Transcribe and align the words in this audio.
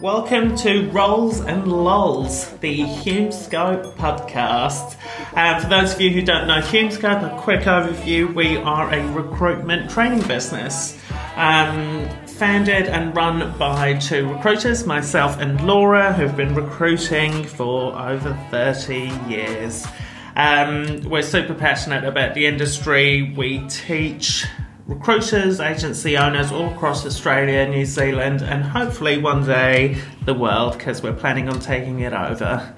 Welcome 0.00 0.56
to 0.56 0.88
Rolls 0.90 1.40
and 1.40 1.70
Lols, 1.70 2.50
the 2.58 2.80
HumeScope 2.80 3.94
podcast. 3.94 4.96
Uh, 5.34 5.60
for 5.60 5.68
those 5.68 5.94
of 5.94 6.00
you 6.00 6.10
who 6.10 6.22
don't 6.22 6.48
know 6.48 6.60
HumeScope, 6.60 7.22
a 7.22 7.40
quick 7.40 7.60
overview 7.60 8.34
we 8.34 8.56
are 8.56 8.92
a 8.92 9.06
recruitment 9.12 9.90
training 9.90 10.26
business. 10.26 10.98
Um, 11.36 12.08
founded 12.26 12.86
and 12.86 13.14
run 13.14 13.56
by 13.58 13.94
two 13.94 14.28
recruiters, 14.32 14.86
myself 14.86 15.38
and 15.38 15.64
Laura, 15.66 16.12
who've 16.12 16.36
been 16.36 16.54
recruiting 16.54 17.44
for 17.44 17.96
over 17.96 18.36
30 18.50 19.12
years. 19.28 19.86
Um, 20.34 21.02
we're 21.02 21.22
super 21.22 21.54
passionate 21.54 22.04
about 22.04 22.34
the 22.34 22.46
industry. 22.46 23.34
We 23.36 23.66
teach 23.68 24.46
recruiters, 24.86 25.60
agency 25.60 26.16
owners 26.16 26.50
all 26.50 26.68
across 26.72 27.06
Australia, 27.06 27.68
New 27.68 27.84
Zealand, 27.84 28.42
and 28.42 28.64
hopefully 28.64 29.18
one 29.18 29.44
day 29.44 29.96
the 30.24 30.34
world 30.34 30.76
because 30.78 31.02
we're 31.02 31.12
planning 31.12 31.48
on 31.48 31.60
taking 31.60 32.00
it 32.00 32.12
over. 32.12 32.74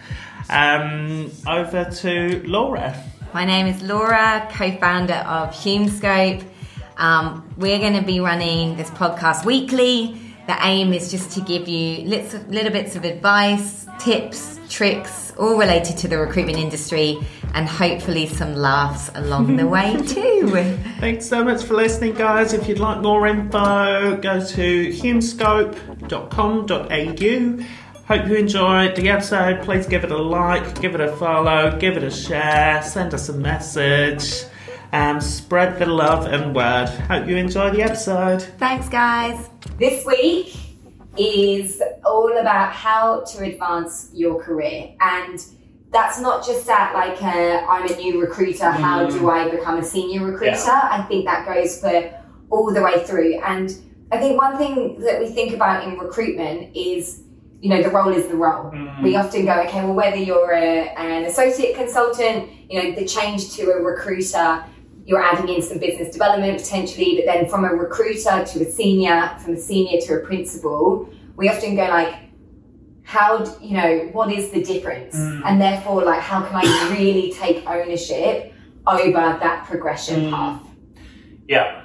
Um, 0.50 1.30
over 1.46 1.84
to 1.84 2.42
Laura. 2.46 3.02
My 3.32 3.44
name 3.44 3.66
is 3.66 3.82
Laura, 3.82 4.48
co 4.52 4.70
founder 4.76 5.14
of 5.14 5.50
HumeScope. 5.50 6.44
Um, 6.96 7.48
we're 7.56 7.78
going 7.78 7.94
to 7.94 8.02
be 8.02 8.20
running 8.20 8.76
this 8.76 8.90
podcast 8.90 9.44
weekly. 9.44 10.20
The 10.46 10.56
aim 10.60 10.92
is 10.92 11.10
just 11.10 11.32
to 11.32 11.40
give 11.40 11.66
you 11.66 12.04
little, 12.04 12.40
little 12.42 12.70
bits 12.70 12.96
of 12.96 13.04
advice, 13.04 13.86
tips, 13.98 14.60
tricks, 14.74 15.32
all 15.38 15.56
related 15.56 15.96
to 15.98 16.08
the 16.08 16.18
recruitment 16.18 16.58
industry, 16.58 17.16
and 17.54 17.68
hopefully 17.68 18.26
some 18.26 18.56
laughs 18.56 19.08
along 19.14 19.56
the 19.56 19.66
way 19.66 19.96
too. 20.06 20.48
Thanks 20.98 21.26
so 21.26 21.44
much 21.44 21.62
for 21.62 21.74
listening, 21.74 22.14
guys. 22.14 22.52
If 22.52 22.68
you'd 22.68 22.80
like 22.80 23.00
more 23.00 23.28
info, 23.28 24.16
go 24.16 24.44
to 24.44 24.92
humescope.com.au. 24.92 27.64
Hope 28.06 28.28
you 28.28 28.34
enjoyed 28.34 28.96
the 28.96 29.08
episode. 29.08 29.64
Please 29.64 29.86
give 29.86 30.04
it 30.04 30.10
a 30.10 30.18
like, 30.18 30.80
give 30.80 30.94
it 30.94 31.00
a 31.00 31.16
follow, 31.16 31.78
give 31.78 31.96
it 31.96 32.02
a 32.02 32.10
share, 32.10 32.82
send 32.82 33.14
us 33.14 33.28
a 33.28 33.32
message, 33.32 34.44
and 34.92 35.22
spread 35.22 35.78
the 35.78 35.86
love 35.86 36.26
and 36.26 36.54
word. 36.54 36.88
Hope 37.08 37.28
you 37.28 37.36
enjoy 37.36 37.70
the 37.70 37.82
episode. 37.82 38.42
Thanks, 38.58 38.88
guys. 38.88 39.48
This 39.78 40.04
week 40.04 40.54
is 41.16 41.80
all 42.04 42.36
about 42.38 42.72
how 42.72 43.20
to 43.32 43.44
advance 43.44 44.10
your 44.12 44.42
career. 44.42 44.94
And 45.00 45.44
that's 45.90 46.20
not 46.20 46.44
just 46.44 46.68
at 46.68 46.92
like 46.92 47.22
i 47.22 47.58
I'm 47.60 47.88
a 47.90 47.96
new 47.96 48.20
recruiter, 48.20 48.70
how 48.70 49.08
do 49.08 49.16
mm-hmm. 49.16 49.30
I 49.30 49.48
become 49.48 49.78
a 49.78 49.84
senior 49.84 50.24
recruiter? 50.24 50.56
Yeah. 50.56 50.88
I 50.90 51.02
think 51.02 51.24
that 51.26 51.46
goes 51.46 51.80
for 51.80 52.12
all 52.50 52.72
the 52.72 52.82
way 52.82 53.04
through. 53.04 53.40
And 53.40 53.70
I 54.10 54.18
think 54.18 54.40
one 54.40 54.58
thing 54.58 55.00
that 55.00 55.20
we 55.20 55.28
think 55.28 55.54
about 55.54 55.84
in 55.86 55.98
recruitment 55.98 56.76
is 56.76 57.24
you 57.64 57.70
know, 57.70 57.82
the 57.82 57.88
role 57.88 58.12
is 58.12 58.26
the 58.28 58.36
role. 58.36 58.70
Mm-hmm. 58.70 59.02
We 59.02 59.16
often 59.16 59.46
go, 59.46 59.58
okay, 59.62 59.82
well, 59.82 59.94
whether 59.94 60.18
you're 60.18 60.52
a, 60.52 60.90
an 60.98 61.24
associate 61.24 61.74
consultant, 61.74 62.50
you 62.70 62.82
know, 62.82 62.94
the 62.94 63.06
change 63.06 63.54
to 63.54 63.70
a 63.70 63.82
recruiter, 63.82 64.62
you're 65.06 65.22
adding 65.22 65.48
in 65.48 65.62
some 65.62 65.78
business 65.78 66.10
development 66.10 66.58
potentially, 66.58 67.16
but 67.16 67.24
then 67.24 67.48
from 67.48 67.64
a 67.64 67.68
recruiter 67.68 68.44
to 68.44 68.60
a 68.60 68.70
senior, 68.70 69.34
from 69.42 69.54
a 69.54 69.56
senior 69.56 69.98
to 70.02 70.16
a 70.16 70.20
principal, 70.20 71.08
we 71.36 71.48
often 71.48 71.74
go 71.76 71.84
like, 71.84 72.14
how, 73.02 73.38
d- 73.44 73.50
you 73.66 73.76
know, 73.76 74.08
what 74.12 74.32
is 74.32 74.50
the 74.50 74.62
difference? 74.62 75.14
And 75.14 75.60
therefore, 75.60 76.02
like, 76.04 76.20
how 76.20 76.42
can 76.42 76.56
I 76.56 76.96
really 76.98 77.32
take 77.32 77.66
ownership 77.68 78.52
over 78.86 79.12
that 79.12 79.66
progression 79.66 80.22
Mm. 80.26 80.30
path? 80.30 80.62
Yeah. 81.48 81.80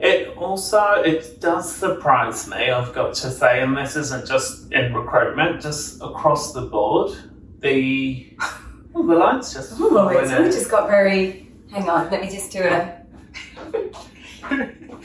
It 0.00 0.36
also 0.36 0.82
it 1.04 1.40
does 1.40 1.72
surprise 1.74 2.48
me, 2.48 2.68
I've 2.70 2.92
got 2.92 3.14
to 3.14 3.30
say, 3.30 3.62
and 3.62 3.76
this 3.76 3.94
isn't 3.96 4.26
just 4.26 4.72
in 4.72 4.92
recruitment, 4.92 5.62
just 5.62 6.02
across 6.02 6.52
the 6.52 6.62
board. 6.62 7.16
The 7.60 8.36
oh, 8.94 9.06
the 9.06 9.14
lights 9.14 9.54
just 9.54 9.74
Oh, 9.80 10.08
it's 10.08 10.32
in. 10.32 10.44
just 10.50 10.68
got 10.70 10.88
very, 10.90 11.48
hang 11.70 11.88
on, 11.88 12.10
let 12.10 12.20
me 12.20 12.28
just 12.28 12.50
do 12.50 12.58
a, 12.64 12.98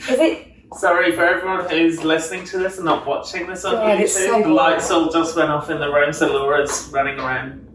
is 0.08 0.18
it, 0.18 0.49
Sorry 0.74 1.12
for 1.12 1.24
everyone 1.24 1.68
who's 1.68 2.04
listening 2.04 2.44
to 2.46 2.58
this 2.58 2.76
and 2.76 2.84
not 2.84 3.06
watching 3.06 3.46
this 3.46 3.64
on 3.64 3.74
God, 3.74 3.98
YouTube. 3.98 4.08
so 4.08 4.42
the 4.42 4.48
lights 4.48 4.88
bright. 4.88 4.96
all 4.96 5.10
just 5.12 5.36
went 5.36 5.50
off 5.50 5.68
in 5.68 5.80
the 5.80 5.92
room, 5.92 6.12
so 6.12 6.32
Laura's 6.32 6.88
running 6.92 7.18
around 7.18 7.66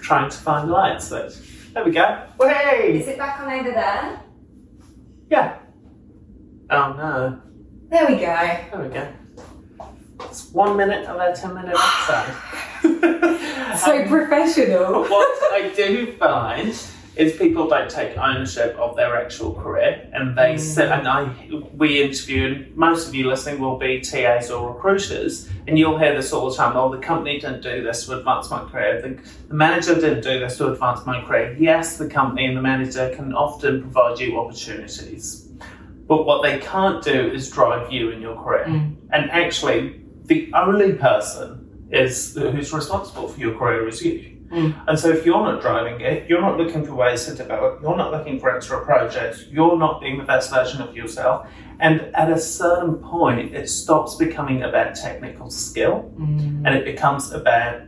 trying 0.00 0.28
to 0.30 0.36
find 0.36 0.70
lights. 0.70 1.10
But 1.10 1.38
there 1.74 1.84
we 1.84 1.92
go. 1.92 2.24
is 2.40 3.06
it 3.08 3.18
back 3.18 3.40
on 3.40 3.52
over 3.52 3.70
there? 3.70 4.20
Yeah. 5.30 5.58
Oh 6.70 6.92
no. 6.92 7.40
There 7.88 8.06
we 8.06 8.14
go. 8.16 8.26
There 8.26 8.80
we 8.82 8.88
go. 8.88 9.08
It's 10.24 10.50
one 10.50 10.76
minute 10.76 11.06
of 11.06 11.16
our 11.16 11.32
ten 11.34 11.54
minute 11.54 11.76
episode. 11.78 12.34
So 13.78 14.02
Um, 14.02 14.08
professional. 14.08 15.02
What 15.04 15.52
I 15.52 15.72
do 15.74 16.12
find 16.12 16.68
is 17.16 17.36
people 17.36 17.68
don't 17.68 17.90
take 17.90 18.16
ownership 18.18 18.76
of 18.76 18.96
their 18.96 19.16
actual 19.16 19.54
career, 19.54 20.08
and 20.12 20.36
they 20.36 20.54
mm. 20.54 20.60
sit. 20.60 20.90
And 20.90 21.06
I, 21.06 21.32
we 21.74 22.02
interview, 22.02 22.46
and 22.46 22.76
most 22.76 23.08
of 23.08 23.14
you 23.14 23.28
listening 23.28 23.60
will 23.60 23.78
be 23.78 24.00
TAs 24.00 24.50
or 24.50 24.74
recruiters, 24.74 25.48
and 25.68 25.78
you'll 25.78 25.98
hear 25.98 26.14
this 26.14 26.32
all 26.32 26.50
the 26.50 26.56
time. 26.56 26.76
Oh, 26.76 26.90
the 26.90 26.98
company 26.98 27.38
didn't 27.38 27.62
do 27.62 27.82
this 27.82 28.06
to 28.06 28.18
advance 28.18 28.50
my 28.50 28.64
career. 28.64 29.00
The, 29.00 29.20
the 29.48 29.54
manager 29.54 29.94
didn't 29.94 30.22
do 30.22 30.40
this 30.40 30.56
to 30.58 30.72
advance 30.72 31.06
my 31.06 31.22
career. 31.22 31.56
Yes, 31.58 31.98
the 31.98 32.08
company 32.08 32.46
and 32.46 32.56
the 32.56 32.62
manager 32.62 33.14
can 33.14 33.32
often 33.32 33.82
provide 33.82 34.18
you 34.18 34.38
opportunities, 34.38 35.48
but 36.08 36.26
what 36.26 36.42
they 36.42 36.58
can't 36.58 37.02
do 37.02 37.30
is 37.30 37.48
drive 37.50 37.92
you 37.92 38.10
in 38.10 38.20
your 38.20 38.36
career. 38.42 38.66
Mm. 38.66 38.96
And 39.12 39.30
actually, 39.30 40.00
the 40.24 40.50
only 40.54 40.94
person 40.94 41.60
is 41.90 42.34
who's 42.34 42.72
responsible 42.72 43.28
for 43.28 43.38
your 43.38 43.56
career 43.56 43.86
is 43.86 44.02
you. 44.02 44.33
Mm. 44.54 44.84
And 44.86 44.98
so, 44.98 45.08
if 45.08 45.26
you're 45.26 45.42
not 45.42 45.60
driving 45.60 46.00
it, 46.00 46.28
you're 46.28 46.40
not 46.40 46.56
looking 46.56 46.86
for 46.86 46.94
ways 46.94 47.24
to 47.26 47.34
develop, 47.34 47.82
you're 47.82 47.96
not 47.96 48.12
looking 48.12 48.38
for 48.38 48.54
extra 48.54 48.84
projects, 48.84 49.46
you're 49.50 49.76
not 49.76 50.00
being 50.00 50.16
the 50.16 50.24
best 50.24 50.50
version 50.50 50.80
of 50.80 50.96
yourself. 50.96 51.48
And 51.80 52.00
at 52.14 52.30
a 52.30 52.38
certain 52.38 52.94
point, 52.96 53.52
it 53.52 53.68
stops 53.68 54.14
becoming 54.14 54.62
about 54.62 54.94
technical 54.94 55.50
skill 55.50 56.12
mm. 56.16 56.62
and 56.64 56.68
it 56.68 56.84
becomes 56.84 57.32
about 57.32 57.82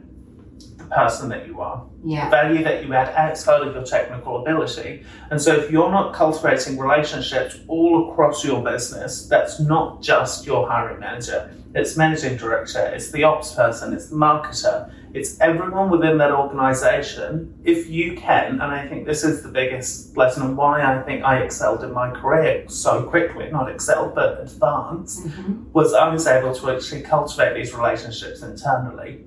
the 0.76 0.84
person 0.86 1.28
that 1.28 1.46
you 1.46 1.60
are, 1.60 1.86
the 2.24 2.30
value 2.30 2.64
that 2.64 2.84
you 2.84 2.92
add 2.94 3.14
outside 3.14 3.62
of 3.62 3.72
your 3.72 3.84
technical 3.84 4.42
ability. 4.42 5.04
And 5.30 5.40
so, 5.40 5.54
if 5.54 5.70
you're 5.70 5.90
not 5.90 6.14
cultivating 6.14 6.78
relationships 6.78 7.60
all 7.68 8.10
across 8.10 8.44
your 8.44 8.60
business, 8.60 9.28
that's 9.28 9.60
not 9.60 10.02
just 10.02 10.46
your 10.46 10.68
hiring 10.68 10.98
manager, 10.98 11.48
it's 11.76 11.96
managing 11.96 12.36
director, 12.38 12.80
it's 12.86 13.12
the 13.12 13.22
ops 13.22 13.54
person, 13.54 13.92
it's 13.92 14.08
the 14.08 14.16
marketer, 14.16 14.92
it's 15.14 15.38
everyone 15.40 15.90
within 15.90 16.18
that 16.18 16.32
organization. 16.32 17.58
If 17.64 17.88
you 17.88 18.16
can, 18.16 18.60
and 18.60 18.62
I 18.62 18.86
think 18.86 19.06
this 19.06 19.24
is 19.24 19.42
the 19.42 19.48
biggest 19.48 20.16
lesson 20.16 20.42
and 20.42 20.56
why 20.56 20.82
I 20.82 21.02
think 21.02 21.24
I 21.24 21.38
excelled 21.38 21.84
in 21.84 21.92
my 21.92 22.10
career 22.10 22.68
so 22.68 23.02
quickly, 23.02 23.50
not 23.50 23.70
excelled, 23.70 24.14
but 24.14 24.40
advanced, 24.40 25.26
mm-hmm. 25.26 25.72
was 25.72 25.94
I 25.94 26.08
was 26.08 26.26
able 26.26 26.54
to 26.54 26.70
actually 26.70 27.02
cultivate 27.02 27.54
these 27.54 27.74
relationships 27.74 28.42
internally 28.42 29.24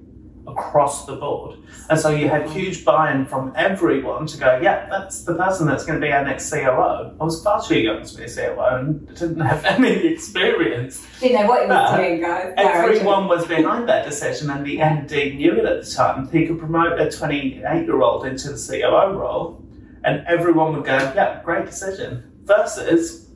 across 0.52 1.06
the 1.06 1.16
board. 1.16 1.58
And 1.90 2.00
so 2.00 2.10
you 2.10 2.30
had 2.30 2.50
huge 2.50 2.86
buy-in 2.86 3.26
from 3.26 3.54
everyone 3.56 4.28
to 4.28 4.38
go, 4.38 4.60
yeah, 4.62 4.88
that's 4.90 5.24
the 5.24 5.36
person 5.36 5.68
that's 5.68 5.86
going 5.86 6.00
to 6.00 6.06
be 6.06 6.12
our 6.12 6.24
next 6.24 6.50
COO. 6.52 7.16
I 7.20 7.24
was 7.24 7.44
far 7.44 7.64
too 7.64 7.80
young 7.80 8.04
to 8.04 8.18
be 8.18 8.24
a 8.24 8.30
COO 8.30 8.76
and 8.76 9.08
didn't 9.10 9.40
have 9.40 9.66
any 9.66 10.08
experience. 10.08 11.06
Didn't 11.20 11.42
know 11.42 11.48
what 11.48 11.64
he 11.64 11.70
was 11.70 11.98
doing, 11.98 12.22
guys. 12.22 12.54
Everyone 12.58 13.28
was 13.28 13.46
behind 13.48 13.88
that 13.90 14.06
decision, 14.06 14.50
and 14.50 14.66
the 14.66 14.78
MD 14.78 15.36
knew 15.36 15.54
it 15.54 15.66
at 15.66 15.84
the 15.84 15.92
time. 15.92 16.30
He 16.30 16.46
could 16.46 16.60
promote 16.60 17.00
a 17.00 17.10
28 17.10 17.62
year 17.86 18.02
old 18.02 18.26
into 18.26 18.50
the 18.50 18.58
COO 18.58 19.18
role, 19.18 19.64
and 20.04 20.26
everyone 20.28 20.76
would 20.76 20.86
go, 20.86 20.98
Yeah, 21.16 21.42
great 21.44 21.66
decision. 21.66 22.26
Versus 22.44 23.29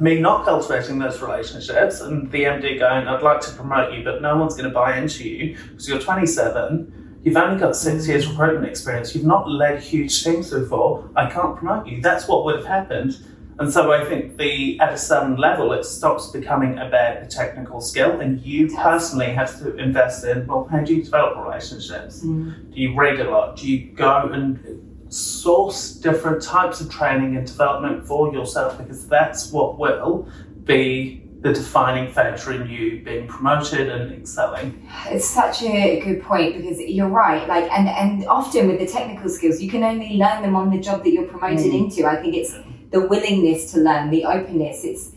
me 0.00 0.18
not 0.18 0.44
cultivating 0.46 0.98
those 0.98 1.20
relationships, 1.20 2.00
and 2.00 2.30
the 2.32 2.44
MD 2.44 2.78
going, 2.78 3.06
I'd 3.06 3.22
like 3.22 3.40
to 3.42 3.52
promote 3.52 3.92
you, 3.92 4.02
but 4.02 4.22
no 4.22 4.36
one's 4.36 4.54
going 4.54 4.68
to 4.68 4.74
buy 4.74 4.96
into 4.96 5.28
you 5.28 5.56
because 5.68 5.88
you're 5.88 6.00
27. 6.00 7.20
You've 7.22 7.36
only 7.36 7.60
got 7.60 7.76
six 7.76 8.04
mm. 8.04 8.08
years 8.08 8.24
of 8.24 8.30
recruitment 8.32 8.66
experience. 8.66 9.14
You've 9.14 9.26
not 9.26 9.48
led 9.48 9.82
huge 9.82 10.24
teams 10.24 10.50
before. 10.50 11.08
I 11.14 11.28
can't 11.30 11.54
promote 11.54 11.86
you. 11.86 12.00
That's 12.00 12.26
what 12.26 12.46
would 12.46 12.56
have 12.56 12.64
happened. 12.64 13.22
And 13.58 13.70
so 13.70 13.92
I 13.92 14.02
think 14.06 14.38
the 14.38 14.80
at 14.80 14.90
a 14.90 14.96
certain 14.96 15.36
level, 15.36 15.74
it 15.74 15.84
stops 15.84 16.30
becoming 16.30 16.78
about 16.78 17.20
the 17.20 17.26
technical 17.26 17.82
skill, 17.82 18.20
and 18.20 18.40
you 18.40 18.74
personally 18.74 19.32
have 19.32 19.58
to 19.58 19.76
invest 19.76 20.24
in. 20.24 20.46
Well, 20.46 20.66
how 20.70 20.80
do 20.80 20.94
you 20.94 21.02
develop 21.02 21.36
relationships? 21.44 22.24
Mm. 22.24 22.72
Do 22.74 22.80
you 22.80 22.98
read 22.98 23.20
a 23.20 23.30
lot? 23.30 23.58
Do 23.58 23.70
you 23.70 23.92
go 23.92 24.30
and 24.32 24.89
source 25.10 25.92
different 25.92 26.42
types 26.42 26.80
of 26.80 26.90
training 26.90 27.36
and 27.36 27.46
development 27.46 28.06
for 28.06 28.32
yourself? 28.32 28.78
Because 28.78 29.06
that's 29.06 29.52
what 29.52 29.78
will 29.78 30.28
be 30.64 31.22
the 31.40 31.52
defining 31.52 32.12
factor 32.12 32.52
in 32.52 32.68
you 32.68 33.02
being 33.02 33.26
promoted 33.26 33.88
and 33.88 34.12
excelling. 34.12 34.86
It's 35.08 35.24
such 35.26 35.62
a 35.62 36.00
good 36.00 36.22
point 36.22 36.56
because 36.56 36.78
you're 36.78 37.08
right. 37.08 37.48
Like, 37.48 37.70
and 37.72 37.88
and 37.88 38.26
often 38.26 38.68
with 38.68 38.78
the 38.78 38.86
technical 38.86 39.28
skills, 39.30 39.60
you 39.60 39.70
can 39.70 39.82
only 39.82 40.16
learn 40.16 40.42
them 40.42 40.54
on 40.54 40.70
the 40.70 40.78
job 40.78 41.02
that 41.04 41.10
you're 41.12 41.26
promoted 41.26 41.72
Mm. 41.72 41.84
into. 41.84 42.06
I 42.06 42.16
think 42.16 42.34
it's 42.36 42.54
the 42.90 43.00
willingness 43.06 43.72
to 43.72 43.80
learn, 43.80 44.10
the 44.10 44.24
openness. 44.24 44.84
It's 44.84 45.12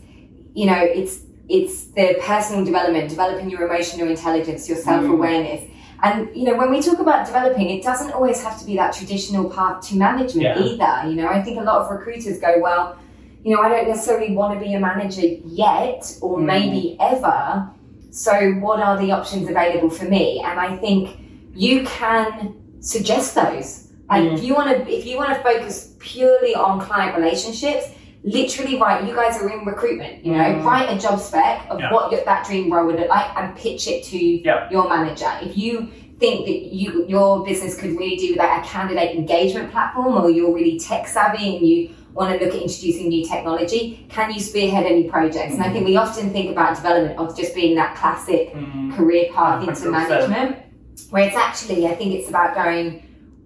you 0.54 0.66
know, 0.66 0.80
it's 0.80 1.20
it's 1.48 1.84
the 1.88 2.16
personal 2.22 2.64
development, 2.64 3.10
developing 3.10 3.50
your 3.50 3.66
emotional 3.68 4.08
intelligence, 4.08 4.66
your 4.66 4.78
self 4.78 5.04
awareness. 5.04 5.62
And 6.04 6.28
you 6.36 6.44
know, 6.44 6.56
when 6.56 6.70
we 6.70 6.82
talk 6.82 6.98
about 6.98 7.24
developing, 7.26 7.70
it 7.70 7.82
doesn't 7.82 8.12
always 8.12 8.42
have 8.44 8.58
to 8.60 8.66
be 8.66 8.76
that 8.76 8.92
traditional 8.94 9.48
path 9.48 9.76
to 9.88 9.96
management 9.96 10.42
Yeah. 10.42 10.58
either. 10.58 11.08
You 11.08 11.16
know, 11.16 11.28
I 11.28 11.42
think 11.42 11.58
a 11.58 11.62
lot 11.64 11.78
of 11.80 11.90
recruiters 11.90 12.38
go, 12.38 12.52
well, 12.60 12.96
you 13.42 13.54
know, 13.54 13.62
I 13.62 13.68
don't 13.70 13.88
necessarily 13.88 14.34
want 14.34 14.58
to 14.58 14.64
be 14.64 14.74
a 14.74 14.80
manager 14.80 15.26
yet, 15.64 16.02
or 16.20 16.38
Mm. 16.38 16.44
maybe 16.44 16.96
ever. 17.00 17.68
So, 18.10 18.34
what 18.64 18.80
are 18.80 18.96
the 18.98 19.12
options 19.12 19.48
available 19.48 19.90
for 19.90 20.04
me? 20.04 20.42
And 20.46 20.60
I 20.60 20.76
think 20.76 21.02
you 21.54 21.84
can 21.84 22.54
suggest 22.80 23.34
those. 23.34 23.88
Like, 24.10 24.24
Mm. 24.24 24.34
if 24.34 24.44
you 24.44 24.54
want 24.54 24.68
to, 24.70 24.92
if 24.98 25.06
you 25.06 25.16
want 25.16 25.30
to 25.30 25.36
focus 25.36 25.94
purely 26.00 26.54
on 26.54 26.80
client 26.80 27.16
relationships, 27.16 27.84
literally 28.24 28.78
write. 28.80 29.06
You 29.06 29.14
guys 29.14 29.40
are 29.40 29.48
in 29.50 29.64
recruitment. 29.66 30.24
You 30.24 30.32
know, 30.32 30.38
Mm. 30.44 30.64
write 30.64 30.90
a 30.90 30.98
job 30.98 31.20
spec 31.20 31.66
of 31.70 31.78
Yeah. 31.78 31.92
what 31.92 32.10
your, 32.10 32.24
that 32.24 32.46
dream 32.46 32.72
role 32.72 32.86
would 32.86 32.96
look 32.98 33.08
like, 33.08 33.26
and 33.36 33.54
pitch 33.54 33.86
it 33.86 34.02
to 34.04 34.18
Yeah. 34.18 34.68
your 34.70 34.88
manager. 34.88 35.30
If 35.42 35.56
you 35.58 35.88
think 36.18 36.46
that 36.46 36.72
you 36.72 37.04
your 37.08 37.44
business 37.44 37.78
could 37.78 37.90
really 37.98 38.16
do 38.16 38.28
with 38.30 38.38
like 38.38 38.64
a 38.64 38.66
candidate 38.66 39.14
engagement 39.14 39.70
platform, 39.72 40.16
or 40.24 40.30
you're 40.30 40.52
really 40.54 40.78
tech 40.78 41.06
savvy 41.06 41.56
and 41.56 41.66
you 41.66 41.90
want 42.14 42.32
to 42.38 42.42
look 42.44 42.54
at 42.54 42.62
introducing 42.62 43.08
new 43.08 43.24
technology, 43.26 44.06
can 44.08 44.32
you 44.32 44.40
spearhead 44.40 44.86
any 44.86 45.04
projects? 45.04 45.54
And 45.54 45.62
I 45.62 45.70
think 45.70 45.84
we 45.84 45.96
often 45.96 46.30
think 46.30 46.50
about 46.50 46.76
development 46.76 47.18
of 47.18 47.36
just 47.36 47.54
being 47.54 47.74
that 47.74 47.94
classic 47.96 48.54
Mm. 48.54 48.96
career 48.96 49.26
path 49.34 49.66
into 49.68 49.90
100%. 49.90 50.30
management, 50.30 50.56
where 51.10 51.24
it's 51.26 51.36
actually, 51.36 51.86
I 51.88 51.94
think 51.94 52.14
it's 52.14 52.28
about 52.28 52.54
going, 52.54 53.02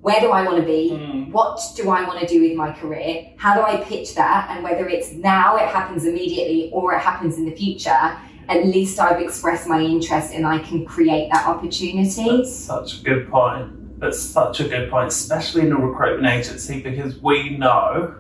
where 0.09 0.21
do 0.21 0.31
I 0.31 0.43
want 0.43 0.57
to 0.57 0.63
be? 0.63 0.93
Mm. 0.93 1.31
What 1.33 1.61
do 1.77 1.91
I 1.91 2.03
want 2.09 2.19
to 2.21 2.27
do 2.27 2.41
with 2.41 2.57
my 2.57 2.73
career? 2.73 3.29
How 3.37 3.55
do 3.55 3.61
I 3.61 3.77
pitch 3.85 4.15
that? 4.15 4.49
And 4.51 4.65
whether 4.65 4.89
it's 4.89 5.13
now, 5.13 5.57
it 5.57 5.69
happens 5.69 6.07
immediately, 6.07 6.71
or 6.73 6.95
it 6.95 7.01
happens 7.01 7.37
in 7.37 7.45
the 7.45 7.55
future, 7.55 8.17
at 8.49 8.65
least 8.65 8.99
I've 8.99 9.21
expressed 9.21 9.69
my 9.69 9.83
interest 9.83 10.33
and 10.33 10.47
I 10.47 10.61
can 10.61 10.87
create 10.87 11.31
that 11.31 11.47
opportunity. 11.47 12.25
That's 12.25 12.55
such 12.55 13.01
a 13.01 13.05
good 13.05 13.29
point. 13.31 14.01
That's 14.01 14.19
such 14.19 14.61
a 14.61 14.67
good 14.67 14.89
point, 14.91 15.09
especially 15.09 15.67
in 15.67 15.73
a 15.73 15.77
recruitment 15.77 16.33
agency, 16.33 16.81
because 16.81 17.21
we 17.21 17.59
know 17.59 18.15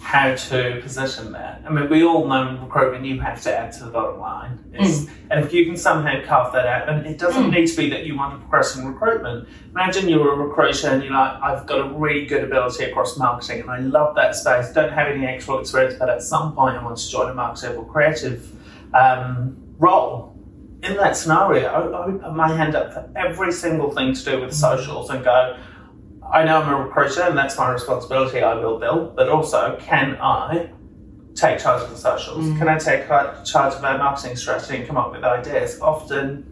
how 0.00 0.32
to 0.34 0.78
position 0.80 1.32
that. 1.32 1.62
I 1.66 1.70
mean, 1.70 1.90
we 1.90 2.04
all 2.04 2.26
know 2.28 2.48
in 2.48 2.62
recruitment 2.62 3.04
you 3.04 3.20
have 3.20 3.42
to 3.42 3.56
add 3.56 3.72
to 3.72 3.84
the 3.84 3.90
bottom 3.90 4.20
line. 4.20 4.58
It's, 4.72 5.06
And 5.30 5.44
if 5.44 5.52
you 5.52 5.66
can 5.66 5.76
somehow 5.76 6.22
carve 6.24 6.52
that 6.52 6.66
out, 6.66 6.88
and 6.88 7.04
it 7.06 7.18
doesn't 7.18 7.50
Mm. 7.50 7.52
need 7.52 7.66
to 7.66 7.76
be 7.76 7.90
that 7.90 8.06
you 8.06 8.16
want 8.16 8.32
to 8.34 8.38
progress 8.38 8.76
in 8.76 8.86
recruitment. 8.86 9.48
Imagine 9.72 10.08
you're 10.08 10.32
a 10.32 10.36
recruiter 10.36 10.88
and 10.88 11.02
you're 11.02 11.12
like, 11.12 11.42
I've 11.42 11.66
got 11.66 11.80
a 11.80 11.88
really 11.92 12.26
good 12.26 12.44
ability 12.44 12.84
across 12.84 13.18
marketing 13.18 13.60
and 13.62 13.70
I 13.70 13.80
love 13.80 14.14
that 14.14 14.34
space, 14.36 14.72
don't 14.72 14.92
have 14.92 15.08
any 15.08 15.26
actual 15.26 15.58
experience, 15.58 15.94
but 15.98 16.08
at 16.08 16.22
some 16.22 16.54
point 16.54 16.76
I 16.76 16.84
want 16.84 16.96
to 16.98 17.10
join 17.10 17.28
a 17.30 17.34
marketing 17.34 17.76
or 17.76 17.84
creative 17.84 18.50
um, 18.94 19.56
role. 19.78 20.34
In 20.84 20.96
that 20.96 21.16
scenario, 21.16 21.66
I 21.66 22.06
would 22.06 22.22
put 22.22 22.34
my 22.34 22.48
hand 22.56 22.76
up 22.76 22.92
for 22.94 23.10
every 23.16 23.50
single 23.52 23.90
thing 23.90 24.14
to 24.14 24.24
do 24.24 24.40
with 24.40 24.54
socials 24.54 25.10
and 25.10 25.24
go, 25.24 25.56
I 26.32 26.44
know 26.44 26.60
I'm 26.60 26.72
a 26.72 26.84
recruiter 26.84 27.22
and 27.22 27.36
that's 27.36 27.56
my 27.56 27.70
responsibility, 27.70 28.42
I 28.42 28.54
will 28.54 28.78
build, 28.78 29.16
but 29.16 29.28
also 29.28 29.76
can 29.80 30.16
I 30.20 30.70
take 31.34 31.58
charge 31.58 31.82
of 31.82 31.90
the 31.90 31.96
socials? 31.96 32.44
Mm. 32.44 32.58
Can 32.58 32.68
I 32.68 32.78
take 32.78 33.06
charge 33.06 33.74
of 33.74 33.84
our 33.84 33.96
marketing 33.98 34.36
strategy 34.36 34.76
and 34.76 34.86
come 34.86 34.96
up 34.96 35.12
with 35.12 35.24
ideas? 35.24 35.80
Often 35.80 36.44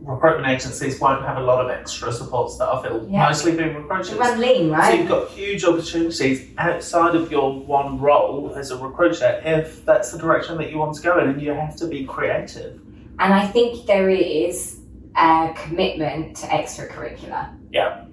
recruitment 0.00 0.46
agencies 0.46 1.00
won't 1.00 1.24
have 1.24 1.38
a 1.38 1.42
lot 1.42 1.64
of 1.64 1.70
extra 1.70 2.12
support 2.12 2.50
staff, 2.50 2.84
it'll 2.84 3.06
Yeah. 3.08 3.26
mostly 3.26 3.52
be 3.52 3.64
recruiters. 3.64 4.10
To 4.10 4.16
run 4.16 4.38
lean, 4.38 4.70
right? 4.70 4.92
So 4.92 4.98
you've 4.98 5.08
got 5.08 5.28
huge 5.30 5.64
opportunities 5.64 6.46
outside 6.58 7.14
of 7.14 7.30
your 7.32 7.52
one 7.60 7.98
role 7.98 8.52
as 8.56 8.70
a 8.70 8.76
recruiter 8.76 9.40
if 9.44 9.84
that's 9.86 10.12
the 10.12 10.18
direction 10.18 10.58
that 10.58 10.70
you 10.70 10.78
want 10.78 10.94
to 10.96 11.02
go 11.02 11.18
in 11.18 11.28
and 11.30 11.40
you 11.42 11.52
have 11.54 11.74
to 11.76 11.86
be 11.86 12.04
creative. 12.04 12.80
And 13.18 13.32
I 13.32 13.46
think 13.46 13.86
there 13.86 14.10
is 14.10 14.78
a 15.16 15.50
commitment 15.54 16.36
to 16.36 16.46
extracurricular. 16.48 17.48
Yeah. 17.70 18.04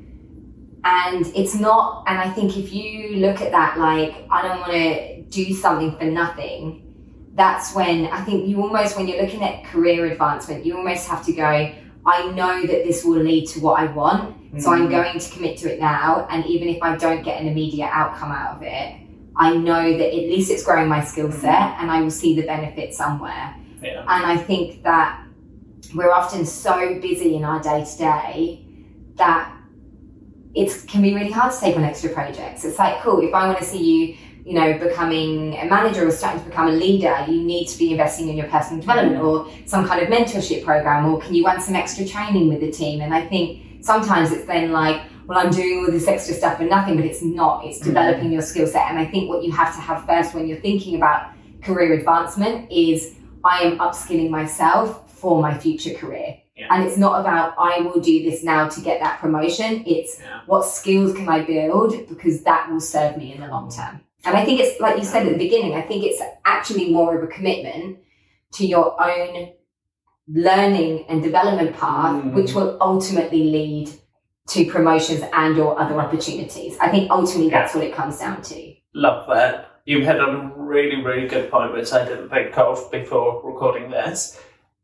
And 0.83 1.25
it's 1.35 1.53
not, 1.55 2.03
and 2.07 2.17
I 2.17 2.29
think 2.29 2.57
if 2.57 2.73
you 2.73 3.17
look 3.17 3.39
at 3.41 3.51
that 3.51 3.77
like, 3.77 4.25
I 4.31 4.41
don't 4.41 4.59
want 4.61 4.71
to 4.71 5.21
do 5.23 5.53
something 5.53 5.95
for 5.97 6.05
nothing, 6.05 6.87
that's 7.35 7.73
when 7.75 8.07
I 8.07 8.21
think 8.23 8.47
you 8.47 8.61
almost, 8.61 8.97
when 8.97 9.07
you're 9.07 9.21
looking 9.21 9.43
at 9.43 9.63
career 9.65 10.07
advancement, 10.07 10.65
you 10.65 10.75
almost 10.77 11.07
have 11.07 11.23
to 11.25 11.33
go, 11.33 11.71
I 12.05 12.31
know 12.31 12.61
that 12.61 12.83
this 12.83 13.05
will 13.05 13.21
lead 13.21 13.47
to 13.49 13.59
what 13.59 13.79
I 13.79 13.85
want. 13.85 14.35
So 14.59 14.71
I'm 14.73 14.87
Mm. 14.87 14.91
going 14.91 15.19
to 15.19 15.29
commit 15.31 15.57
to 15.59 15.71
it 15.73 15.79
now. 15.79 16.27
And 16.29 16.45
even 16.45 16.67
if 16.67 16.81
I 16.81 16.97
don't 16.97 17.23
get 17.23 17.39
an 17.39 17.47
immediate 17.47 17.89
outcome 17.89 18.31
out 18.31 18.57
of 18.57 18.63
it, 18.63 18.95
I 19.35 19.55
know 19.55 19.97
that 19.97 20.07
at 20.07 20.23
least 20.29 20.51
it's 20.51 20.63
growing 20.63 20.89
my 20.89 21.01
skill 21.03 21.31
set 21.31 21.77
and 21.79 21.89
I 21.89 22.01
will 22.01 22.11
see 22.11 22.35
the 22.35 22.45
benefit 22.45 22.93
somewhere. 22.93 23.55
Yeah. 23.81 24.01
And 24.01 24.25
I 24.25 24.35
think 24.35 24.83
that 24.83 25.23
we're 25.95 26.11
often 26.11 26.45
so 26.45 26.99
busy 26.99 27.35
in 27.35 27.45
our 27.45 27.61
day 27.61 27.85
to 27.85 27.97
day 27.97 28.65
that 29.15 29.53
it 30.53 30.87
can 30.87 31.01
be 31.01 31.13
really 31.13 31.31
hard 31.31 31.53
to 31.53 31.59
take 31.59 31.75
on 31.77 31.83
extra 31.83 32.09
projects. 32.09 32.65
It's 32.65 32.77
like, 32.77 33.01
cool, 33.01 33.21
if 33.21 33.33
I 33.33 33.47
want 33.47 33.59
to 33.59 33.65
see 33.65 33.83
you, 33.83 34.17
you 34.43 34.53
know, 34.53 34.77
becoming 34.77 35.55
a 35.57 35.65
manager 35.65 36.07
or 36.07 36.11
starting 36.11 36.41
to 36.43 36.49
become 36.49 36.67
a 36.67 36.71
leader, 36.71 37.25
you 37.27 37.41
need 37.41 37.67
to 37.67 37.77
be 37.77 37.91
investing 37.91 38.27
in 38.27 38.35
your 38.35 38.47
personal 38.47 38.81
development 38.81 39.21
or 39.21 39.47
some 39.65 39.87
kind 39.87 40.01
of 40.01 40.09
mentorship 40.09 40.65
program, 40.65 41.05
or 41.05 41.21
can 41.21 41.33
you 41.33 41.45
run 41.45 41.61
some 41.61 41.75
extra 41.75 42.05
training 42.05 42.49
with 42.49 42.59
the 42.59 42.71
team? 42.71 43.01
And 43.01 43.13
I 43.13 43.25
think 43.25 43.83
sometimes 43.83 44.31
it's 44.31 44.45
then 44.45 44.71
like, 44.71 45.01
well, 45.27 45.37
I'm 45.37 45.51
doing 45.51 45.85
all 45.85 45.91
this 45.91 46.07
extra 46.07 46.33
stuff 46.33 46.57
for 46.57 46.63
nothing, 46.63 46.95
but 46.97 47.05
it's 47.05 47.21
not. 47.21 47.63
It's 47.63 47.79
mm. 47.79 47.85
developing 47.85 48.31
your 48.31 48.41
skill 48.41 48.67
set. 48.67 48.89
And 48.89 48.99
I 48.99 49.05
think 49.05 49.29
what 49.29 49.43
you 49.43 49.51
have 49.51 49.73
to 49.75 49.81
have 49.81 50.05
first 50.05 50.33
when 50.33 50.47
you're 50.47 50.59
thinking 50.59 50.95
about 50.95 51.31
career 51.61 51.93
advancement 51.93 52.71
is 52.71 53.15
I 53.43 53.59
am 53.59 53.77
upskilling 53.77 54.29
myself 54.29 55.09
for 55.11 55.41
my 55.41 55.57
future 55.57 55.93
career. 55.93 56.37
Yeah. 56.61 56.67
And 56.69 56.83
it's 56.85 56.97
not 57.05 57.19
about 57.21 57.55
I 57.57 57.81
will 57.81 57.99
do 57.99 58.15
this 58.29 58.43
now 58.43 58.67
to 58.69 58.79
get 58.81 58.99
that 59.01 59.19
promotion. 59.19 59.83
It's 59.87 60.19
Yeah. 60.19 60.41
what 60.45 60.63
skills 60.63 61.11
can 61.17 61.27
I 61.27 61.39
build 61.53 61.89
because 62.07 62.43
that 62.43 62.69
will 62.69 62.79
serve 62.95 63.17
me 63.17 63.33
in 63.33 63.41
the 63.41 63.47
long 63.47 63.71
term. 63.77 64.01
And 64.25 64.37
I 64.37 64.45
think 64.45 64.59
it's 64.59 64.79
like 64.79 64.95
you 64.99 65.03
said 65.03 65.25
at 65.25 65.31
the 65.33 65.43
beginning, 65.47 65.73
I 65.73 65.81
think 65.81 66.03
it's 66.03 66.21
actually 66.45 66.93
more 66.93 67.17
of 67.17 67.23
a 67.23 67.27
commitment 67.27 67.97
to 68.57 68.65
your 68.73 68.87
own 69.09 69.31
learning 70.27 71.05
and 71.09 71.23
development 71.23 71.75
path, 71.77 72.23
Mm. 72.23 72.33
which 72.33 72.53
will 72.53 72.77
ultimately 72.79 73.43
lead 73.57 73.89
to 74.49 74.65
promotions 74.65 75.23
and 75.33 75.57
or 75.57 75.79
other 75.79 75.99
opportunities. 75.99 76.77
I 76.79 76.89
think 76.89 77.09
ultimately 77.09 77.49
that's 77.49 77.73
what 77.73 77.83
it 77.83 77.93
comes 77.95 78.19
down 78.19 78.41
to. 78.43 78.73
Love 78.93 79.25
that. 79.33 79.67
You 79.85 80.05
hit 80.05 80.19
on 80.19 80.35
a 80.35 80.41
really, 80.55 81.01
really 81.03 81.27
good 81.27 81.49
point, 81.49 81.73
which 81.73 81.91
I 81.91 82.05
didn't 82.05 82.29
think 82.29 82.55
of 82.57 82.91
before 82.91 83.41
recording 83.43 83.89
this, 83.89 84.39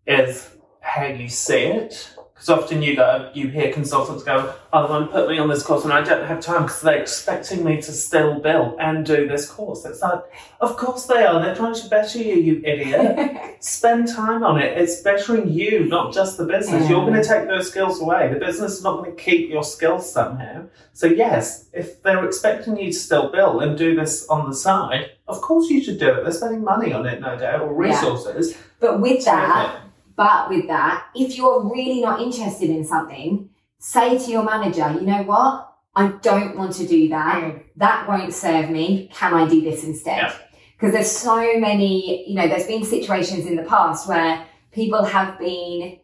is 0.07 0.56
how 0.81 1.05
you 1.05 1.29
see 1.29 1.63
it. 1.63 2.09
Because 2.33 2.49
often 2.49 2.83
you 2.83 2.95
go, 2.95 3.31
you 3.33 3.47
hear 3.47 3.73
consultants 3.73 4.23
go, 4.23 4.53
"Oh, 4.71 4.85
they 4.85 4.93
want 4.93 5.07
to 5.07 5.11
put 5.11 5.27
me 5.27 5.39
on 5.39 5.49
this 5.49 5.63
course, 5.63 5.83
and 5.85 5.91
I 5.91 6.03
don't 6.03 6.23
have 6.27 6.39
time 6.39 6.63
because 6.63 6.81
they're 6.81 7.01
expecting 7.01 7.63
me 7.63 7.77
to 7.81 7.91
still 7.91 8.39
bill 8.39 8.77
and 8.79 9.03
do 9.03 9.27
this 9.27 9.49
course." 9.49 9.85
It's 9.85 10.03
like, 10.03 10.21
of 10.61 10.77
course 10.77 11.07
they 11.07 11.25
are. 11.25 11.41
They're 11.41 11.55
trying 11.55 11.73
to 11.73 11.89
better 11.89 12.19
you, 12.19 12.35
you 12.35 12.61
idiot. 12.63 13.57
Spend 13.63 14.07
time 14.07 14.43
on 14.43 14.59
it. 14.61 14.77
It's 14.77 15.01
bettering 15.01 15.49
you, 15.49 15.85
not 15.85 16.13
just 16.13 16.37
the 16.37 16.45
business. 16.45 16.83
Yeah. 16.83 16.89
You're 16.89 17.07
going 17.07 17.19
to 17.19 17.27
take 17.27 17.47
those 17.47 17.71
skills 17.71 17.99
away. 17.99 18.31
The 18.31 18.39
business 18.39 18.73
is 18.73 18.83
not 18.83 18.97
going 19.03 19.15
to 19.15 19.19
keep 19.19 19.49
your 19.49 19.63
skills 19.63 20.11
somehow. 20.11 20.65
So 20.93 21.07
yes, 21.07 21.65
if 21.73 22.03
they're 22.03 22.23
expecting 22.23 22.77
you 22.77 22.91
to 22.91 22.99
still 22.99 23.31
bill 23.31 23.61
and 23.61 23.75
do 23.75 23.95
this 23.95 24.27
on 24.27 24.47
the 24.47 24.55
side, 24.55 25.09
of 25.27 25.41
course 25.41 25.71
you 25.71 25.83
should 25.83 25.97
do 25.97 26.09
it. 26.09 26.21
They're 26.21 26.31
spending 26.31 26.63
money 26.63 26.93
on 26.93 27.07
it, 27.07 27.19
no 27.19 27.35
doubt, 27.35 27.61
or 27.61 27.71
Yeah. 27.83 27.89
resources. 27.93 28.55
But 28.79 29.01
with 29.01 29.25
that, 29.25 29.73
Yeah. 29.73 29.79
But 30.17 30.49
with 30.49 30.67
that, 30.67 31.05
if 31.15 31.37
you're 31.37 31.63
really 31.63 32.01
not 32.01 32.19
interested 32.21 32.69
in 32.69 32.83
something, 32.83 33.49
say 33.79 34.17
to 34.17 34.31
your 34.31 34.43
manager, 34.43 34.91
you 34.99 35.05
know 35.05 35.21
what? 35.23 35.71
I 35.95 36.07
don't 36.21 36.57
want 36.57 36.73
to 36.73 36.87
do 36.87 37.07
that. 37.09 37.63
That 37.77 38.07
won't 38.09 38.33
serve 38.33 38.69
me. 38.69 39.09
Can 39.13 39.33
I 39.33 39.47
do 39.47 39.61
this 39.61 39.83
instead? 39.83 40.17
Yeah. 40.23 40.33
Because 40.75 40.93
there's 40.93 41.11
so 41.11 41.59
many, 41.59 42.27
you 42.29 42.35
know, 42.35 42.47
there's 42.47 42.67
been 42.67 42.83
situations 42.83 43.45
in 43.45 43.55
the 43.55 43.63
past 43.63 44.07
where 44.09 44.43
people 44.71 45.03
have 45.05 45.39
been 45.39 45.99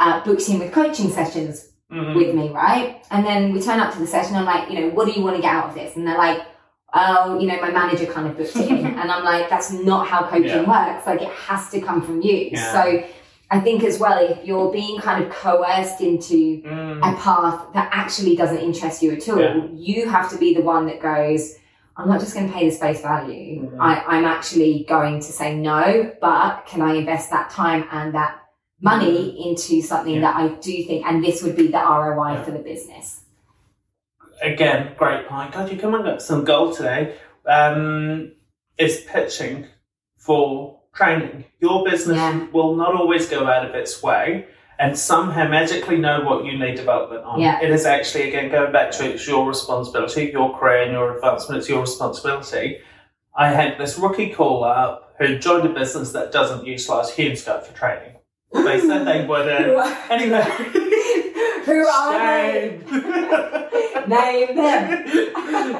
uh, 0.00 0.22
booked 0.24 0.48
in 0.48 0.58
with 0.58 0.72
coaching 0.72 1.10
sessions 1.10 1.68
Mhm. 1.90 2.14
with 2.14 2.34
me, 2.34 2.50
right? 2.50 3.02
And 3.10 3.24
then 3.24 3.52
we 3.52 3.60
turn 3.62 3.80
up 3.80 3.92
to 3.94 3.98
the 3.98 4.06
session. 4.06 4.36
I'm 4.36 4.44
like, 4.44 4.70
you 4.70 4.78
know, 4.80 4.88
what 4.90 5.06
do 5.06 5.12
you 5.12 5.22
want 5.24 5.36
to 5.36 5.42
get 5.42 5.52
out 5.54 5.70
of 5.70 5.74
this? 5.74 5.96
And 5.96 6.06
they're 6.06 6.18
like, 6.18 6.42
oh, 6.94 7.38
you 7.40 7.46
know, 7.46 7.58
my 7.62 7.70
manager 7.70 8.04
kind 8.06 8.26
of 8.28 8.36
booked 8.36 8.54
it 8.56 8.68
in. 8.70 8.84
and 9.00 9.10
I'm 9.10 9.24
like, 9.24 9.48
that's 9.48 9.72
not 9.72 10.06
how 10.06 10.26
coaching 10.28 10.66
works. 10.66 11.06
Like, 11.06 11.22
it 11.22 11.28
has 11.30 11.70
to 11.70 11.80
come 11.80 12.02
from 12.02 12.20
you. 12.20 12.50
Yeah. 12.52 12.72
So 12.72 13.04
I 13.50 13.60
think 13.60 13.82
as 13.82 13.98
well, 13.98 14.18
if 14.22 14.44
you're 14.44 14.70
being 14.70 15.00
kind 15.00 15.24
of 15.24 15.30
coerced 15.30 16.00
into 16.02 16.62
Mm. 16.62 16.98
a 16.98 17.16
path 17.16 17.72
that 17.72 17.88
actually 17.92 18.36
doesn't 18.36 18.58
interest 18.58 19.02
you 19.02 19.12
at 19.12 19.26
all, 19.28 19.40
Yeah. 19.40 19.64
you 19.72 20.08
have 20.08 20.28
to 20.30 20.36
be 20.38 20.54
the 20.54 20.60
one 20.60 20.86
that 20.86 21.00
goes, 21.00 21.56
I'm 21.96 22.08
not 22.08 22.20
just 22.20 22.34
going 22.34 22.46
to 22.46 22.52
pay 22.52 22.68
this 22.68 22.78
face 22.78 23.00
value. 23.00 23.62
Mhm. 23.70 23.76
I, 23.80 24.04
I'm 24.06 24.24
actually 24.24 24.84
going 24.88 25.18
to 25.20 25.32
say 25.32 25.56
no, 25.56 26.12
but 26.20 26.66
can 26.66 26.80
I 26.82 26.94
invest 26.94 27.30
that 27.30 27.50
time 27.50 27.86
and 27.90 28.14
that 28.14 28.38
money 28.80 29.48
into 29.48 29.80
something 29.82 30.16
Yeah. 30.16 30.20
that 30.20 30.36
I 30.36 30.48
do 30.48 30.84
think, 30.84 31.04
and 31.06 31.24
this 31.24 31.42
would 31.42 31.56
be 31.56 31.68
the 31.68 31.78
ROI 31.80 32.34
Yeah. 32.34 32.42
for 32.44 32.50
the 32.52 32.60
business. 32.60 33.22
Again, 34.42 34.92
great 34.96 35.26
point. 35.26 35.52
God, 35.52 35.70
you 35.72 35.76
come 35.78 35.94
and 35.94 36.04
got 36.04 36.22
some 36.22 36.44
gold 36.44 36.74
today. 36.76 37.14
Um, 37.46 38.32
is 38.76 39.00
pitching 39.00 39.66
for 40.18 40.77
training. 40.94 41.44
Your 41.60 41.84
business 41.84 42.16
Yeah. 42.16 42.46
will 42.52 42.74
not 42.76 42.94
always 42.94 43.28
go 43.28 43.46
out 43.46 43.64
of 43.64 43.74
its 43.74 44.02
way 44.02 44.46
and 44.78 44.96
somehow 44.96 45.48
magically 45.48 45.96
know 45.96 46.20
what 46.20 46.44
you 46.44 46.56
need 46.58 46.76
development 46.76 47.24
on. 47.24 47.40
Yeah. 47.40 47.60
It 47.60 47.70
is 47.70 47.84
actually, 47.84 48.28
again, 48.28 48.50
going 48.50 48.72
back 48.72 48.90
to 48.92 49.04
it's 49.12 49.26
your 49.26 49.46
responsibility, 49.46 50.30
your 50.32 50.56
career 50.56 50.82
and 50.82 50.92
your 50.92 51.16
advancement, 51.16 51.58
it's 51.58 51.68
your 51.68 51.80
responsibility. 51.80 52.78
I 53.36 53.48
had 53.48 53.78
this 53.78 53.98
rookie 53.98 54.30
call 54.30 54.64
up 54.64 55.14
who 55.18 55.38
joined 55.38 55.66
a 55.66 55.70
business 55.70 56.12
that 56.12 56.30
doesn't 56.32 56.64
utilise 56.66 57.10
Humescope 57.12 57.64
for 57.64 57.76
training. 57.76 58.14
They 58.52 58.80
said 58.80 59.04
they 59.04 59.24
wouldn't. 59.28 59.78
Anyway. 60.10 60.44
Who 61.68 61.86
are 61.86 62.18
they? 62.18 62.80
Name 64.06 64.56
them. 64.56 65.04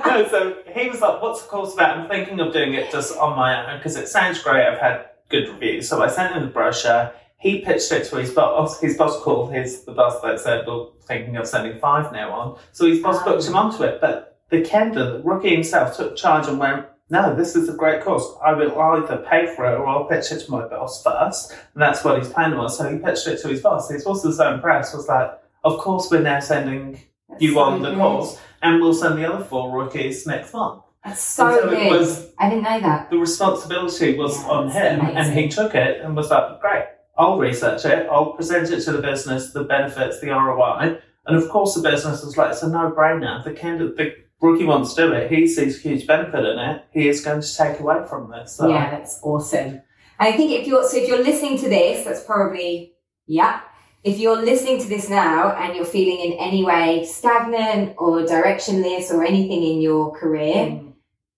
no, 0.05 0.29
so 0.31 0.57
he 0.75 0.91
was 0.91 1.01
like, 1.01 1.23
"What's 1.23 1.43
the 1.43 1.49
course 1.49 1.73
about?" 1.73 1.97
I'm 1.97 2.09
thinking 2.09 2.39
of 2.41 2.53
doing 2.53 2.75
it 2.75 2.93
just 2.93 3.17
on 3.17 3.35
my 3.35 3.73
own 3.73 3.79
because 3.79 3.97
it 3.97 4.07
sounds 4.09 4.43
great. 4.43 4.67
I've 4.67 4.79
had 4.79 5.07
good 5.31 5.49
reviews, 5.49 5.89
so 5.89 6.03
I 6.03 6.09
sent 6.09 6.35
him 6.35 6.43
the 6.43 6.49
brochure. 6.49 7.11
He 7.39 7.61
pitched 7.61 7.91
it 7.91 8.05
to 8.11 8.17
his 8.17 8.33
boss. 8.33 8.79
His 8.81 8.99
boss 8.99 9.19
called 9.23 9.55
his 9.55 9.85
the 9.85 9.93
boss 9.93 10.21
that 10.21 10.41
said, 10.41 10.67
"We're 10.67 10.89
thinking 11.07 11.39
of 11.39 11.47
sending 11.47 11.79
five 11.79 12.13
now 12.13 12.33
on." 12.33 12.59
So 12.73 12.87
his 12.87 13.01
boss 13.01 13.23
booked 13.23 13.47
him 13.47 13.57
onto 13.57 13.83
it, 13.83 13.99
but 13.99 14.37
the 14.51 14.61
candidate, 14.61 15.23
the 15.23 15.23
rookie 15.27 15.55
himself, 15.55 15.97
took 15.97 16.17
charge 16.17 16.49
and 16.49 16.59
went. 16.59 16.85
No, 17.11 17.35
this 17.35 17.57
is 17.57 17.71
a 17.71 17.73
great 17.73 18.03
course. 18.03 18.27
I 18.45 18.53
will 18.53 18.79
either 18.79 19.25
pay 19.31 19.47
for 19.57 19.65
it 19.65 19.79
or 19.79 19.87
I'll 19.87 20.05
pitch 20.05 20.31
it 20.31 20.41
to 20.41 20.51
my 20.51 20.69
boss 20.69 21.03
first. 21.03 21.53
And 21.53 21.83
that's 21.83 22.05
what 22.05 22.19
his 22.19 22.29
plan 22.29 22.55
was. 22.59 22.77
So 22.77 22.93
he 22.93 22.99
pitched 22.99 23.27
it 23.27 23.41
to 23.41 23.49
his 23.49 23.63
boss. 23.63 23.89
His 23.89 24.05
boss 24.05 24.23
was 24.27 24.37
so 24.37 24.53
impressed, 24.53 24.95
was 24.95 25.09
like, 25.09 25.31
Of 25.65 25.79
course, 25.79 26.11
we're 26.11 26.23
now 26.23 26.41
sending 26.41 27.01
you 27.39 27.55
so 27.55 27.61
on 27.61 27.83
the 27.83 27.91
good. 27.91 27.99
course, 27.99 28.39
and 28.63 28.81
we'll 28.81 28.95
send 28.95 29.19
the 29.19 29.33
other 29.33 29.45
four 29.45 29.71
rookies 29.77 30.27
next 30.27 30.53
month. 30.53 30.83
That's 31.05 31.21
so, 31.23 31.57
so 31.61 31.71
good. 31.71 31.91
was 31.91 32.33
I 32.39 32.49
didn't 32.51 32.65
know 32.65 32.81
that. 32.81 33.11
the 33.11 33.19
responsibility 33.19 34.17
was 34.17 34.39
Yeah, 34.43 34.49
on 34.49 34.69
that's 34.69 34.79
him, 35.01 35.17
and 35.17 35.39
he 35.39 35.49
took 35.49 35.75
it 35.75 36.01
and 36.01 36.17
was 36.17 36.31
like, 36.31 36.61
"Great, 36.61 36.85
I'll 37.17 37.39
research 37.39 37.85
it. 37.85 38.09
I'll 38.11 38.33
present 38.33 38.71
it 38.71 38.81
to 38.85 38.93
the 38.93 39.01
business, 39.03 39.53
the 39.53 39.65
benefits, 39.65 40.21
the 40.21 40.29
ROI." 40.31 40.99
And 41.27 41.37
of 41.37 41.49
course, 41.51 41.75
the 41.75 41.83
business 41.83 42.25
was 42.25 42.37
like, 42.37 42.53
"It's 42.53 42.63
a 42.63 42.69
no-brainer. 42.69 43.45
The 43.45 43.53
candidate, 43.53 43.97
the 43.97 44.15
rookie 44.41 44.65
wants 44.65 44.95
to 44.95 45.07
do 45.07 45.13
it. 45.13 45.31
He 45.31 45.47
sees 45.47 45.81
huge 45.81 46.07
benefit 46.07 46.45
in 46.45 46.59
it. 46.59 46.85
He 46.93 47.09
is 47.09 47.25
going 47.25 47.41
to 47.43 47.57
take 47.57 47.81
away 47.81 48.05
from 48.09 48.31
this." 48.31 48.57
So, 48.57 48.69
Yeah, 48.69 48.91
that's 48.91 49.21
awesome. 49.23 49.81
And 50.21 50.29
I 50.29 50.33
think 50.33 50.51
if 50.51 50.67
you're 50.67 50.87
so 50.89 50.97
if 50.97 51.07
you're 51.09 51.23
listening 51.23 51.59
to 51.59 51.69
this, 51.69 52.05
that's 52.05 52.25
probably 52.25 52.95
yeah. 53.27 53.61
If 54.09 54.19
you're 54.19 54.41
listening 54.43 54.79
to 54.81 54.89
this 54.89 55.11
now 55.11 55.51
and 55.61 55.77
you're 55.77 55.85
feeling 55.85 56.21
in 56.33 56.39
any 56.39 56.65
way 56.65 57.05
stagnant 57.05 57.95
or 57.99 58.23
directionless 58.23 59.11
or 59.13 59.23
anything 59.23 59.63
in 59.63 59.83
your 59.83 60.13
career, 60.21 60.55
Mm. 60.67 60.93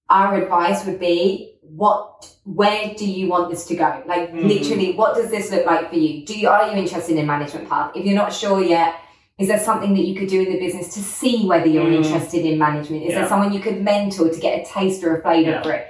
our 0.08 0.30
advice 0.42 0.84
would 0.86 1.00
be 1.00 1.54
what 1.82 2.28
where 2.44 2.94
do 3.00 3.06
you 3.16 3.24
want 3.32 3.48
this 3.50 3.64
to 3.70 3.74
go 3.82 3.88
like 4.12 4.32
Mm. 4.32 4.42
literally 4.52 4.88
what 5.00 5.14
does 5.18 5.30
this 5.34 5.50
look 5.52 5.64
like 5.72 5.84
for 5.90 5.96
you 6.04 6.24
do 6.28 6.34
you 6.40 6.48
are 6.48 6.64
you 6.70 6.76
interested 6.84 7.16
in 7.20 7.26
management 7.34 7.68
path 7.72 7.88
if 7.98 8.02
you're 8.04 8.20
not 8.24 8.32
sure 8.42 8.60
yet 8.76 8.94
is 9.38 9.46
there 9.50 9.62
something 9.68 9.92
that 9.96 10.04
you 10.08 10.14
could 10.18 10.28
do 10.28 10.40
in 10.44 10.50
the 10.54 10.58
business 10.64 10.88
to 10.96 11.00
see 11.18 11.36
whether 11.50 11.68
you're 11.74 11.84
Mm. 11.92 11.98
interested 12.02 12.42
in 12.50 12.58
management 12.58 13.02
is 13.04 13.10
Yeah. 13.10 13.18
there 13.20 13.28
someone 13.32 13.52
you 13.52 13.60
could 13.66 13.78
mentor 13.92 14.28
to 14.36 14.40
get 14.46 14.52
a 14.60 14.64
taste 14.78 15.00
or 15.04 15.10
a 15.16 15.22
flavor 15.22 15.50
Yeah. 15.56 15.62
for 15.62 15.72
it 15.78 15.84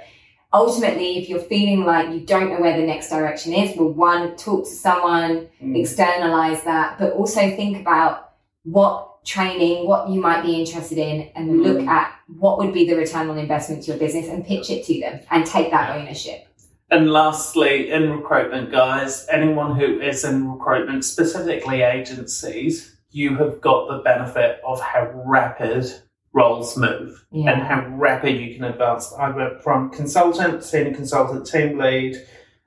ultimately 0.53 1.17
if 1.17 1.29
you're 1.29 1.39
feeling 1.39 1.85
like 1.85 2.09
you 2.09 2.19
don't 2.21 2.49
know 2.49 2.59
where 2.59 2.75
the 2.77 2.85
next 2.85 3.09
direction 3.09 3.53
is 3.53 3.75
well 3.77 3.89
one 3.89 4.35
talk 4.35 4.63
to 4.65 4.69
someone 4.71 5.47
Mm. 5.61 5.79
externalize 5.79 6.63
that, 6.63 6.97
but 6.99 7.13
also 7.13 7.39
think 7.55 7.79
about 7.79 8.31
what 8.63 9.23
training, 9.23 9.87
what 9.87 10.09
you 10.09 10.19
might 10.19 10.41
be 10.43 10.59
interested 10.59 10.97
in, 10.97 11.29
and 11.35 11.49
Mm. 11.51 11.63
look 11.63 11.87
at 11.87 12.11
what 12.39 12.57
would 12.57 12.73
be 12.73 12.87
the 12.87 12.95
return 12.95 13.29
on 13.29 13.37
investment 13.37 13.83
to 13.83 13.91
your 13.91 13.99
business 13.99 14.27
and 14.27 14.45
pitch 14.45 14.69
it 14.71 14.83
to 14.85 14.99
them 14.99 15.19
and 15.29 15.45
take 15.45 15.69
that 15.71 15.95
ownership. 15.95 16.47
And 16.89 17.11
lastly, 17.13 17.91
in 17.91 18.11
recruitment, 18.11 18.71
guys, 18.71 19.25
anyone 19.31 19.79
who 19.79 19.99
is 20.01 20.23
in 20.25 20.51
recruitment, 20.51 21.05
specifically 21.05 21.83
agencies, 21.83 22.95
you 23.11 23.35
have 23.37 23.61
got 23.61 23.87
the 23.87 23.99
benefit 23.99 24.59
of 24.65 24.81
how 24.81 25.09
rapid 25.25 25.85
roles 26.33 26.77
move 26.77 27.25
and 27.31 27.61
how 27.63 27.85
rapid 27.89 28.39
you 28.39 28.55
can 28.55 28.63
advance. 28.63 29.13
I 29.13 29.29
went 29.29 29.61
from 29.61 29.89
consultant, 29.89 30.63
senior 30.63 30.93
consultant, 30.93 31.45
team 31.45 31.77
lead, 31.77 32.15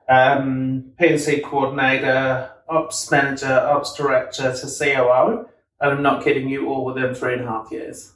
um, 0.09 0.92
P&C 0.99 1.40
coordinator, 1.40 2.50
ops 2.68 3.11
manager, 3.11 3.47
ops 3.47 3.94
director 3.94 4.54
to 4.54 4.66
COO. 4.66 5.49
And 5.80 5.92
I'm 5.92 6.02
not 6.02 6.25
kidding 6.25 6.49
you, 6.49 6.68
all 6.68 6.85
within 6.85 7.14
three 7.14 7.35
and 7.35 7.42
a 7.42 7.47
half 7.47 7.71
years. 7.71 8.12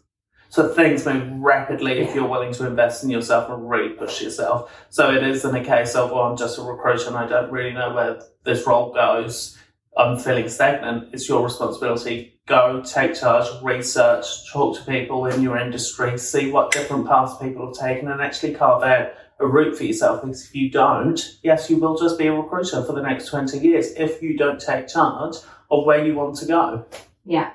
So 0.50 0.72
things 0.72 1.04
move 1.04 1.30
rapidly 1.40 1.98
if 1.98 2.14
you're 2.14 2.26
willing 2.26 2.54
to 2.54 2.66
invest 2.66 3.04
in 3.04 3.10
yourself 3.10 3.50
and 3.50 3.68
really 3.68 3.90
push 3.90 4.22
yourself. 4.22 4.72
So 4.88 5.14
it 5.14 5.22
isn't 5.22 5.54
a 5.54 5.64
case 5.64 5.94
of, 5.94 6.10
well, 6.10 6.22
I'm 6.22 6.36
just 6.36 6.58
a 6.58 6.62
recruiter 6.62 7.08
and 7.08 7.16
I 7.16 7.26
don't 7.26 7.50
really 7.50 7.72
know 7.72 7.92
where 7.92 8.22
this 8.44 8.66
role 8.66 8.92
goes. 8.92 9.58
I'm 9.98 10.16
feeling 10.16 10.48
stagnant. 10.48 11.08
It's 11.12 11.28
your 11.28 11.42
responsibility. 11.42 12.40
Go, 12.46 12.82
take 12.86 13.16
charge, 13.16 13.46
research, 13.62 14.24
talk 14.52 14.76
to 14.78 14.84
people 14.84 15.26
in 15.26 15.42
your 15.42 15.58
industry, 15.58 16.16
see 16.18 16.52
what 16.52 16.70
different 16.70 17.06
paths 17.08 17.36
people 17.42 17.66
have 17.66 17.76
taken, 17.76 18.08
and 18.08 18.22
actually 18.22 18.54
carve 18.54 18.84
out 18.84 19.10
a 19.40 19.46
route 19.46 19.76
for 19.76 19.82
yourself. 19.82 20.22
Because 20.22 20.46
if 20.46 20.54
you 20.54 20.70
don't, 20.70 21.20
yes, 21.42 21.68
you 21.68 21.78
will 21.78 21.98
just 21.98 22.16
be 22.16 22.28
a 22.28 22.32
recruiter 22.32 22.84
for 22.84 22.92
the 22.92 23.02
next 23.02 23.26
20 23.26 23.58
years 23.58 23.88
if 23.96 24.22
you 24.22 24.38
don't 24.38 24.60
take 24.60 24.86
charge 24.86 25.34
of 25.70 25.84
where 25.84 26.04
you 26.06 26.14
want 26.14 26.36
to 26.36 26.46
go. 26.46 26.86
Yeah. 27.24 27.50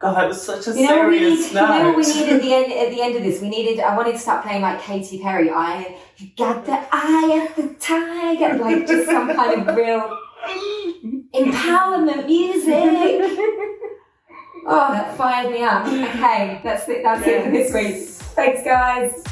God, 0.00 0.14
that 0.14 0.28
was 0.28 0.40
such 0.40 0.68
a 0.68 0.78
You 0.78 0.86
know 0.88 0.98
what 0.98 1.08
we 1.08 1.20
need? 1.20 1.36
serious 1.36 1.48
You 1.48 1.54
know 1.54 1.92
what 1.92 1.96
we 1.96 2.02
note. 2.02 2.14
need 2.14 2.28
at 2.30 2.42
the 2.42 2.54
end? 2.54 2.72
At 2.72 2.90
the 2.94 3.02
end 3.02 3.16
of 3.16 3.22
this, 3.22 3.42
we 3.42 3.48
needed. 3.50 3.80
I 3.80 3.94
wanted 3.96 4.12
to 4.12 4.18
start 4.18 4.44
playing 4.44 4.62
like 4.62 4.80
Katy 4.80 5.20
Perry. 5.20 5.50
I 5.50 5.98
got 6.36 6.64
the 6.64 6.86
eye 6.92 7.46
of 7.50 7.56
the 7.56 7.74
tiger, 7.74 8.56
like 8.58 8.86
just 8.86 9.06
some 9.06 9.34
kind 9.34 9.68
of 9.68 9.76
real 9.76 10.18
empowerment 11.44 12.26
music. 12.26 13.38
Oh, 14.70 14.92
that 14.92 15.16
fired 15.16 15.50
me 15.50 15.62
up. 15.62 15.86
Okay, 15.86 16.60
that's 16.62 16.86
it. 16.90 17.02
That's 17.02 17.26
it 17.26 17.42
for 17.42 17.50
this 17.50 17.72
week. 17.72 18.06
Thanks, 18.36 18.62
guys. 18.62 19.24